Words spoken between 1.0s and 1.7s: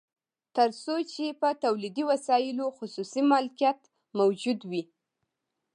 چې په